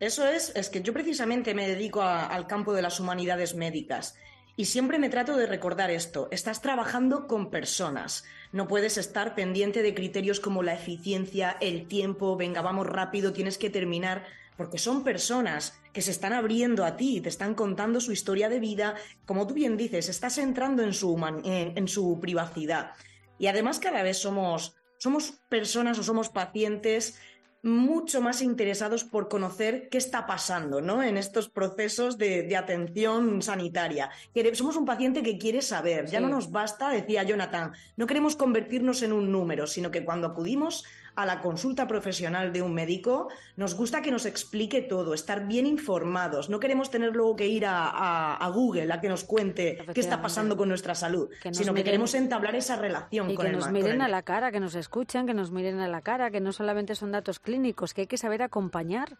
Eso 0.00 0.26
es, 0.26 0.50
es 0.56 0.68
que 0.68 0.82
yo 0.82 0.92
precisamente 0.92 1.54
me 1.54 1.68
dedico 1.68 2.02
al 2.02 2.48
campo 2.48 2.72
de 2.72 2.82
las 2.82 2.98
humanidades 2.98 3.54
médicas 3.54 4.16
y 4.56 4.64
siempre 4.64 4.98
me 4.98 5.10
trato 5.10 5.36
de 5.36 5.46
recordar 5.46 5.92
esto, 5.92 6.26
estás 6.32 6.60
trabajando 6.60 7.28
con 7.28 7.50
personas, 7.50 8.24
no 8.50 8.66
puedes 8.66 8.98
estar 8.98 9.36
pendiente 9.36 9.82
de 9.82 9.94
criterios 9.94 10.40
como 10.40 10.64
la 10.64 10.74
eficiencia, 10.74 11.56
el 11.60 11.86
tiempo, 11.86 12.36
venga, 12.36 12.62
vamos 12.62 12.88
rápido, 12.88 13.32
tienes 13.32 13.58
que 13.58 13.70
terminar 13.70 14.24
porque 14.60 14.76
son 14.76 15.02
personas 15.02 15.80
que 15.94 16.02
se 16.02 16.10
están 16.10 16.34
abriendo 16.34 16.84
a 16.84 16.98
ti, 16.98 17.22
te 17.22 17.30
están 17.30 17.54
contando 17.54 17.98
su 17.98 18.12
historia 18.12 18.50
de 18.50 18.60
vida, 18.60 18.94
como 19.24 19.46
tú 19.46 19.54
bien 19.54 19.78
dices, 19.78 20.10
estás 20.10 20.36
entrando 20.36 20.82
en 20.82 20.92
su, 20.92 21.16
en, 21.44 21.88
su 21.88 22.20
privacidad. 22.20 22.90
Y 23.38 23.46
además 23.46 23.78
cada 23.78 24.02
vez 24.02 24.18
somos, 24.18 24.76
somos 24.98 25.32
personas 25.48 25.98
o 25.98 26.02
somos 26.02 26.28
pacientes 26.28 27.18
mucho 27.62 28.20
más 28.20 28.42
interesados 28.42 29.02
por 29.04 29.30
conocer 29.30 29.88
qué 29.88 29.96
está 29.96 30.26
pasando 30.26 30.82
¿no? 30.82 31.02
en 31.02 31.16
estos 31.16 31.48
procesos 31.48 32.18
de, 32.18 32.54
atención 32.54 33.40
sanitaria. 33.40 34.10
Somos 34.52 34.76
un 34.76 34.84
paciente 34.84 35.22
que 35.22 35.38
quiere 35.38 35.62
saber, 35.62 36.04
ya 36.04 36.20
no 36.20 36.28
nos 36.28 36.50
basta, 36.50 36.90
decía 36.90 37.22
Jonathan, 37.22 37.72
no 37.96 38.06
queremos 38.06 38.36
convertirnos 38.36 39.00
en 39.00 39.14
un 39.14 39.32
número, 39.32 39.66
sino 39.66 39.90
que 39.90 40.04
cuando 40.04 40.26
acudimos 40.26 40.84
a 41.14 41.26
la 41.26 41.40
consulta 41.40 41.86
profesional 41.86 42.52
de 42.52 42.62
un 42.62 42.74
médico, 42.74 43.28
nos 43.56 43.74
gusta 43.74 44.02
que 44.02 44.10
nos 44.10 44.26
explique 44.26 44.80
todo, 44.82 45.14
estar 45.14 45.46
bien 45.46 45.66
informados. 45.66 46.48
No 46.48 46.60
queremos 46.60 46.90
tener 46.90 47.14
luego 47.14 47.36
que 47.36 47.46
ir 47.46 47.64
a, 47.66 48.50
Google 48.54 48.92
a 48.92 49.00
que 49.00 49.08
nos 49.08 49.24
cuente 49.24 49.78
qué 49.94 50.00
está 50.00 50.22
pasando 50.22 50.56
con 50.56 50.68
nuestra 50.68 50.94
salud, 50.94 51.28
sino 51.52 51.74
que 51.74 51.84
queremos 51.84 52.14
entablar 52.14 52.54
esa 52.56 52.76
relación 52.76 53.30
y 53.30 53.34
con 53.34 53.46
que 53.46 53.52
nos 53.52 53.70
miren 53.70 54.02
a 54.02 54.08
la 54.08 54.22
cara, 54.22 54.50
que 54.50 54.60
nos 54.60 54.74
escuchen, 54.74 55.26
que 55.26 55.34
nos 55.34 55.50
miren 55.50 55.80
a 55.80 55.88
la 55.88 56.02
cara, 56.02 56.30
que 56.30 56.40
no 56.40 56.52
solamente 56.52 56.94
son 56.94 57.12
datos 57.12 57.38
clínicos, 57.38 57.94
que 57.94 58.02
hay 58.02 58.06
que 58.06 58.18
saber 58.18 58.42
acompañar. 58.42 59.16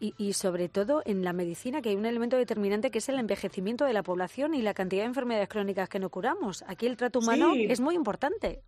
Y, 0.00 0.34
sobre 0.34 0.68
todo 0.68 1.02
en 1.06 1.24
la 1.24 1.32
medicina, 1.32 1.80
que 1.80 1.88
hay 1.88 1.96
un 1.96 2.04
elemento 2.04 2.36
determinante 2.36 2.90
que 2.90 2.98
es 2.98 3.08
el 3.08 3.18
envejecimiento 3.18 3.86
de 3.86 3.94
la 3.94 4.02
población 4.02 4.52
y 4.52 4.60
la 4.60 4.74
cantidad 4.74 5.02
de 5.02 5.06
enfermedades 5.06 5.48
crónicas 5.48 5.88
que 5.88 5.98
no 5.98 6.10
curamos. 6.10 6.62
Aquí 6.66 6.86
el 6.86 6.98
trato 6.98 7.20
humano 7.20 7.54
es 7.56 7.80
muy 7.80 7.94
importante. 7.94 8.60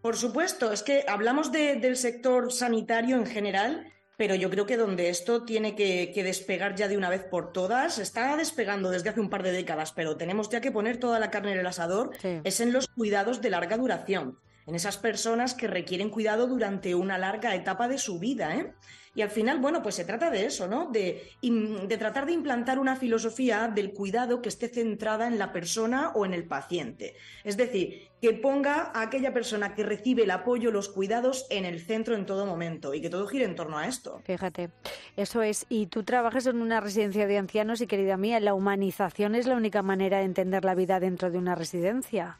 Por 0.00 0.16
supuesto, 0.16 0.72
es 0.72 0.82
que 0.82 1.04
hablamos 1.08 1.50
del 1.50 1.96
sector 1.96 2.52
sanitario 2.52 3.16
en 3.16 3.26
general, 3.26 3.92
pero 4.16 4.34
yo 4.34 4.48
creo 4.50 4.66
que 4.66 4.76
donde 4.76 5.10
esto 5.10 5.44
tiene 5.44 5.74
que, 5.74 6.12
despegar 6.14 6.74
ya 6.74 6.88
de 6.88 6.96
una 6.96 7.10
vez 7.10 7.24
por 7.24 7.52
todas, 7.52 7.98
está 7.98 8.36
despegando 8.36 8.90
desde 8.90 9.10
hace 9.10 9.20
un 9.20 9.30
par 9.30 9.42
de 9.42 9.52
décadas, 9.52 9.92
pero 9.92 10.16
tenemos 10.16 10.48
ya 10.50 10.60
que 10.60 10.72
poner 10.72 10.98
toda 10.98 11.18
la 11.18 11.30
carne 11.30 11.52
en 11.52 11.58
el 11.58 11.66
asador, 11.66 12.10
es 12.22 12.60
en 12.60 12.72
los 12.72 12.88
cuidados 12.88 13.40
de 13.40 13.50
larga 13.50 13.76
duración, 13.76 14.38
en 14.66 14.74
esas 14.74 14.98
personas 14.98 15.54
que 15.54 15.66
requieren 15.66 16.10
cuidado 16.10 16.46
durante 16.46 16.94
una 16.94 17.16
larga 17.16 17.54
etapa 17.54 17.88
de 17.88 17.98
su 17.98 18.18
vida. 18.18 18.54
¿eh? 18.54 18.74
Y 19.18 19.22
al 19.22 19.30
final, 19.30 19.58
bueno, 19.58 19.82
pues 19.82 19.96
se 19.96 20.04
trata 20.04 20.30
de 20.30 20.46
eso, 20.46 20.68
¿no? 20.68 20.92
De, 20.92 21.32
de, 21.42 21.98
tratar 21.98 22.24
de 22.24 22.30
implantar 22.30 22.78
una 22.78 22.94
filosofía 22.94 23.66
del 23.66 23.92
cuidado 23.92 24.40
que 24.40 24.48
esté 24.48 24.68
centrada 24.68 25.26
en 25.26 25.40
la 25.40 25.52
persona 25.52 26.12
o 26.14 26.24
en 26.24 26.34
el 26.34 26.44
paciente. 26.44 27.16
Es 27.42 27.56
decir, 27.56 28.10
que 28.22 28.32
ponga 28.34 28.92
a 28.94 29.02
aquella 29.02 29.34
persona 29.34 29.74
que 29.74 29.82
recibe 29.82 30.22
el 30.22 30.30
apoyo, 30.30 30.70
los 30.70 30.88
cuidados 30.88 31.48
en 31.50 31.64
el 31.64 31.80
centro 31.80 32.14
en 32.14 32.26
todo 32.26 32.46
momento 32.46 32.94
y 32.94 33.00
que 33.00 33.10
todo 33.10 33.26
gire 33.26 33.44
en 33.44 33.56
torno 33.56 33.76
a 33.76 33.88
esto. 33.88 34.20
Fíjate, 34.22 34.70
eso 35.16 35.42
es. 35.42 35.66
Y 35.68 35.86
tú 35.86 36.04
trabajas 36.04 36.46
en 36.46 36.62
una 36.62 36.80
residencia 36.80 37.26
de 37.26 37.38
ancianos 37.38 37.80
y 37.80 37.88
querida 37.88 38.16
mía, 38.16 38.38
la 38.38 38.54
humanización 38.54 39.34
es 39.34 39.48
la 39.48 39.56
única 39.56 39.82
manera 39.82 40.18
de 40.18 40.26
entender 40.26 40.64
la 40.64 40.76
vida 40.76 41.00
dentro 41.00 41.32
de 41.32 41.38
una 41.38 41.56
residencia. 41.56 42.38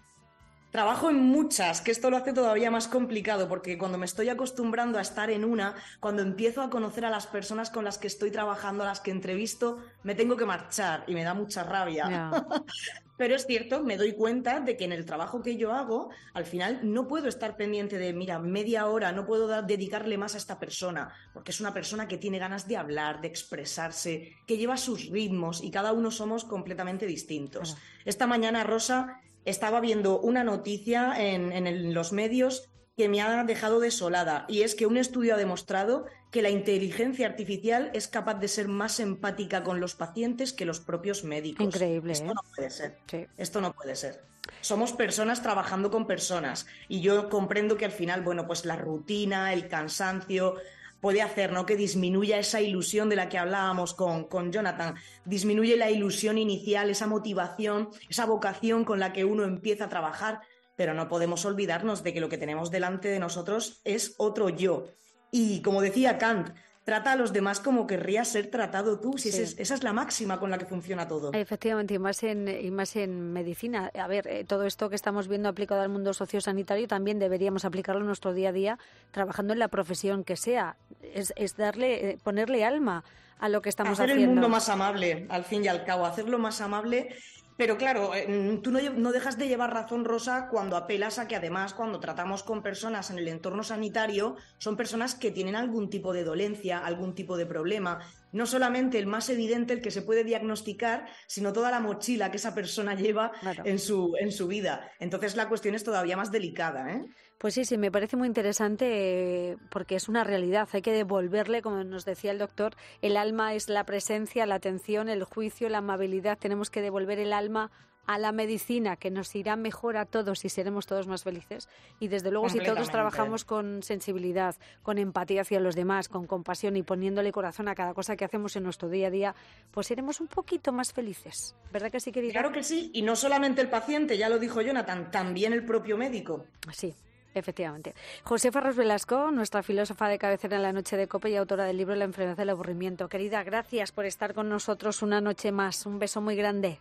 Trabajo 0.70 1.08
en 1.08 1.16
muchas, 1.16 1.80
que 1.80 1.90
esto 1.90 2.10
lo 2.10 2.18
hace 2.18 2.34
todavía 2.34 2.70
más 2.70 2.88
complicado, 2.88 3.48
porque 3.48 3.78
cuando 3.78 3.96
me 3.96 4.04
estoy 4.04 4.28
acostumbrando 4.28 4.98
a 4.98 5.02
estar 5.02 5.30
en 5.30 5.44
una, 5.44 5.74
cuando 5.98 6.20
empiezo 6.20 6.60
a 6.60 6.68
conocer 6.68 7.06
a 7.06 7.10
las 7.10 7.26
personas 7.26 7.70
con 7.70 7.84
las 7.86 7.96
que 7.96 8.06
estoy 8.06 8.30
trabajando, 8.30 8.84
a 8.84 8.86
las 8.86 9.00
que 9.00 9.10
entrevisto, 9.10 9.78
me 10.02 10.14
tengo 10.14 10.36
que 10.36 10.44
marchar 10.44 11.04
y 11.06 11.14
me 11.14 11.24
da 11.24 11.32
mucha 11.32 11.64
rabia. 11.64 12.30
Pero 13.16 13.34
es 13.34 13.46
cierto, 13.46 13.82
me 13.82 13.96
doy 13.96 14.12
cuenta 14.12 14.60
de 14.60 14.76
que 14.76 14.84
en 14.84 14.92
el 14.92 15.04
trabajo 15.04 15.42
que 15.42 15.56
yo 15.56 15.72
hago, 15.72 16.10
al 16.34 16.44
final 16.44 16.80
no 16.84 17.08
puedo 17.08 17.28
estar 17.28 17.56
pendiente 17.56 17.98
de, 17.98 18.12
mira, 18.12 18.38
media 18.38 18.86
hora, 18.86 19.10
no 19.10 19.26
puedo 19.26 19.48
dedicarle 19.62 20.16
más 20.16 20.34
a 20.34 20.38
esta 20.38 20.60
persona, 20.60 21.12
porque 21.34 21.50
es 21.50 21.60
una 21.60 21.74
persona 21.74 22.06
que 22.06 22.16
tiene 22.16 22.38
ganas 22.38 22.68
de 22.68 22.76
hablar, 22.76 23.20
de 23.20 23.26
expresarse, 23.26 24.36
que 24.46 24.56
lleva 24.56 24.76
sus 24.76 25.08
ritmos 25.08 25.64
y 25.64 25.72
cada 25.72 25.92
uno 25.92 26.12
somos 26.12 26.44
completamente 26.44 27.06
distintos. 27.06 27.76
Esta 28.04 28.28
mañana, 28.28 28.62
Rosa, 28.62 29.20
estaba 29.48 29.80
viendo 29.80 30.20
una 30.20 30.44
noticia 30.44 31.14
en, 31.16 31.94
los 31.94 32.12
medios 32.12 32.68
que 32.96 33.08
me 33.08 33.22
ha 33.22 33.44
dejado 33.44 33.80
desolada 33.80 34.44
y 34.48 34.62
es 34.62 34.74
que 34.74 34.86
un 34.86 34.96
estudio 34.96 35.34
ha 35.34 35.38
demostrado 35.38 36.06
que 36.30 36.42
la 36.42 36.50
inteligencia 36.50 37.26
artificial 37.26 37.90
es 37.94 38.08
capaz 38.08 38.34
de 38.34 38.48
ser 38.48 38.68
más 38.68 39.00
empática 39.00 39.62
con 39.62 39.80
los 39.80 39.94
pacientes 39.94 40.52
que 40.52 40.64
los 40.64 40.80
propios 40.80 41.24
médicos. 41.24 41.64
Increíble. 41.64 42.12
Esto 42.12 42.26
¿eh? 42.26 42.34
no 42.34 42.42
puede 42.54 42.70
ser. 42.70 42.98
Esto 43.36 43.60
no 43.60 43.72
puede 43.72 43.96
ser. 43.96 44.24
Somos 44.60 44.92
personas 44.92 45.42
trabajando 45.42 45.90
con 45.90 46.06
personas 46.06 46.66
y 46.88 47.00
yo 47.00 47.28
comprendo 47.28 47.76
que 47.76 47.84
al 47.84 47.92
final, 47.92 48.22
bueno, 48.22 48.46
pues 48.46 48.64
la 48.64 48.76
rutina, 48.76 49.52
el 49.52 49.68
cansancio, 49.68 50.56
puede 51.00 51.22
hacer, 51.22 51.52
¿no? 51.52 51.66
Que 51.66 51.76
disminuya 51.76 52.38
esa 52.38 52.60
ilusión 52.60 53.08
de 53.08 53.16
la 53.16 53.28
que 53.28 53.38
hablábamos 53.38 53.94
con, 53.94 54.24
con 54.24 54.52
Jonathan, 54.52 54.94
disminuye 55.24 55.76
la 55.76 55.90
ilusión 55.90 56.38
inicial, 56.38 56.90
esa 56.90 57.06
motivación, 57.06 57.90
esa 58.08 58.26
vocación 58.26 58.84
con 58.84 59.00
la 59.00 59.12
que 59.12 59.24
uno 59.24 59.44
empieza 59.44 59.84
a 59.84 59.88
trabajar, 59.88 60.40
pero 60.76 60.94
no 60.94 61.08
podemos 61.08 61.44
olvidarnos 61.44 62.02
de 62.02 62.12
que 62.12 62.20
lo 62.20 62.28
que 62.28 62.38
tenemos 62.38 62.70
delante 62.70 63.08
de 63.08 63.18
nosotros 63.18 63.80
es 63.84 64.14
otro 64.18 64.48
yo. 64.48 64.86
Y 65.30 65.60
como 65.62 65.82
decía 65.82 66.18
Kant, 66.18 66.50
trata 66.88 67.12
a 67.12 67.16
los 67.16 67.34
demás 67.34 67.60
como 67.60 67.86
querrías 67.86 68.28
ser 68.28 68.46
tratado 68.46 68.98
tú. 68.98 69.18
Si 69.18 69.28
esa 69.28 69.74
es 69.74 69.82
la 69.82 69.92
máxima 69.92 70.40
con 70.40 70.50
la 70.50 70.56
que 70.56 70.64
funciona 70.64 71.06
todo. 71.06 71.34
Efectivamente, 71.34 71.92
y 71.92 71.98
más 71.98 72.22
en, 72.22 72.48
y 72.48 72.70
más 72.70 72.96
en 72.96 73.30
medicina. 73.30 73.90
A 73.94 74.06
ver, 74.06 74.26
eh, 74.26 74.44
todo 74.44 74.64
esto 74.64 74.88
que 74.88 74.96
estamos 74.96 75.28
viendo 75.28 75.50
aplicado 75.50 75.82
al 75.82 75.90
mundo 75.90 76.14
sociosanitario 76.14 76.88
también 76.88 77.18
deberíamos 77.18 77.66
aplicarlo 77.66 78.00
en 78.00 78.06
nuestro 78.06 78.32
día 78.32 78.48
a 78.48 78.52
día, 78.52 78.78
trabajando 79.10 79.52
en 79.52 79.58
la 79.58 79.68
profesión 79.68 80.24
que 80.24 80.36
sea. 80.36 80.78
Es, 81.14 81.56
darle, 81.56 82.10
eh, 82.10 82.18
ponerle 82.22 82.64
alma 82.64 83.04
a 83.38 83.48
lo 83.48 83.62
que 83.62 83.68
estamos 83.68 83.92
haciendo. 83.92 84.14
Hacer 84.14 84.22
el 84.22 84.28
mundo 84.28 84.48
más 84.48 84.68
amable, 84.68 85.26
al 85.28 85.44
fin 85.44 85.64
y 85.64 85.68
al 85.68 85.84
cabo, 85.84 86.06
hacerlo 86.06 86.38
más 86.38 86.60
amable 86.60 87.10
pero 87.58 87.76
claro, 87.76 88.14
eh, 88.14 88.60
tú 88.62 88.70
no, 88.70 89.10
dejas 89.10 89.36
de 89.36 89.48
llevar 89.48 89.74
razón, 89.74 90.04
Rosa, 90.04 90.46
cuando 90.48 90.76
apelas 90.76 91.18
a 91.18 91.26
que 91.26 91.34
además 91.34 91.74
cuando 91.74 91.98
tratamos 91.98 92.44
con 92.44 92.62
personas 92.62 93.10
en 93.10 93.18
el 93.18 93.26
entorno 93.26 93.64
sanitario, 93.64 94.36
son 94.58 94.76
personas 94.76 95.16
que 95.16 95.32
tienen 95.32 95.56
algún 95.56 95.90
tipo 95.90 96.12
de 96.12 96.22
dolencia, 96.22 96.78
algún 96.78 97.16
tipo 97.16 97.36
de 97.36 97.46
problema. 97.46 97.98
No 98.30 98.46
solamente 98.46 99.00
el 99.00 99.08
más 99.08 99.28
evidente, 99.28 99.72
el 99.72 99.82
que 99.82 99.90
se 99.90 100.02
puede 100.02 100.22
diagnosticar, 100.22 101.06
sino 101.26 101.52
toda 101.52 101.72
la 101.72 101.80
mochila 101.80 102.30
que 102.30 102.36
esa 102.36 102.54
persona 102.54 102.94
lleva 102.94 103.32
en, 103.64 103.80
su, 103.80 104.14
en 104.20 104.30
su 104.30 104.46
vida. 104.46 104.92
Entonces 105.00 105.34
la 105.34 105.48
cuestión 105.48 105.74
es 105.74 105.82
todavía 105.82 106.16
más 106.16 106.30
delicada. 106.30 106.92
¿eh? 106.92 107.06
Pues 107.38 107.54
sí, 107.54 107.64
sí, 107.64 107.78
me 107.78 107.92
parece 107.92 108.16
muy 108.16 108.26
interesante 108.26 109.50
eh, 109.50 109.56
porque 109.70 109.94
es 109.94 110.08
una 110.08 110.24
realidad. 110.24 110.68
Hay 110.72 110.82
que 110.82 110.92
devolverle, 110.92 111.62
como 111.62 111.84
nos 111.84 112.04
decía 112.04 112.32
el 112.32 112.38
doctor, 112.38 112.74
el 113.00 113.16
alma 113.16 113.54
es 113.54 113.68
la 113.68 113.84
presencia, 113.84 114.44
la 114.44 114.56
atención, 114.56 115.08
el 115.08 115.22
juicio, 115.22 115.68
la 115.68 115.78
amabilidad. 115.78 116.36
Tenemos 116.36 116.68
que 116.68 116.82
devolver 116.82 117.20
el 117.20 117.32
alma 117.32 117.70
a 118.08 118.18
la 118.18 118.32
medicina, 118.32 118.96
que 118.96 119.10
nos 119.10 119.36
irá 119.36 119.54
mejor 119.54 119.98
a 119.98 120.06
todos 120.06 120.44
y 120.44 120.48
seremos 120.48 120.86
todos 120.86 121.06
más 121.06 121.22
felices. 121.22 121.68
Y 122.00 122.08
desde 122.08 122.30
luego, 122.30 122.48
si 122.48 122.58
todos 122.58 122.90
trabajamos 122.90 123.44
con 123.44 123.82
sensibilidad, 123.82 124.56
con 124.82 124.96
empatía 124.96 125.42
hacia 125.42 125.60
los 125.60 125.76
demás, 125.76 126.08
con 126.08 126.26
compasión 126.26 126.76
y 126.76 126.82
poniéndole 126.82 127.30
corazón 127.32 127.68
a 127.68 127.74
cada 127.74 127.92
cosa 127.92 128.16
que 128.16 128.24
hacemos 128.24 128.56
en 128.56 128.64
nuestro 128.64 128.88
día 128.88 129.08
a 129.08 129.10
día, 129.10 129.34
pues 129.70 129.88
seremos 129.88 130.20
un 130.20 130.26
poquito 130.26 130.72
más 130.72 130.94
felices. 130.94 131.54
¿Verdad 131.70 131.92
que 131.92 132.00
sí, 132.00 132.10
querida? 132.10 132.32
Claro 132.32 132.50
que 132.50 132.64
sí. 132.64 132.90
Y 132.94 133.02
no 133.02 133.14
solamente 133.14 133.60
el 133.60 133.68
paciente, 133.68 134.16
ya 134.16 134.30
lo 134.30 134.38
dijo 134.38 134.62
Jonathan, 134.62 135.10
también 135.10 135.52
el 135.52 135.66
propio 135.66 135.98
médico. 135.98 136.46
Sí, 136.72 136.94
Efectivamente. 137.34 137.94
José 138.24 138.50
Farros 138.50 138.76
Velasco, 138.76 139.30
nuestra 139.30 139.62
filósofa 139.62 140.08
de 140.08 140.18
cabecera 140.18 140.56
en 140.56 140.62
la 140.62 140.72
noche 140.72 140.96
de 140.96 141.08
copa 141.08 141.28
y 141.28 141.36
autora 141.36 141.64
del 141.64 141.76
libro 141.76 141.94
La 141.94 142.04
enfermedad 142.04 142.36
del 142.36 142.50
aburrimiento. 142.50 143.08
Querida, 143.08 143.44
gracias 143.44 143.92
por 143.92 144.06
estar 144.06 144.34
con 144.34 144.48
nosotros 144.48 145.02
una 145.02 145.20
noche 145.20 145.52
más. 145.52 145.86
Un 145.86 145.98
beso 145.98 146.20
muy 146.20 146.36
grande. 146.36 146.80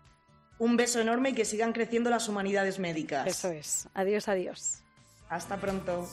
Un 0.60 0.76
beso 0.76 1.00
enorme 1.00 1.30
y 1.30 1.34
que 1.34 1.46
sigan 1.46 1.74
creciendo 1.74 2.10
las 2.10 2.28
humanidades 2.30 2.80
médicas. 2.80 3.28
Eso 3.28 3.50
es. 3.50 3.88
Adiós, 3.94 4.28
adiós. 4.28 4.84
Hasta 5.30 5.58
pronto. 5.58 6.08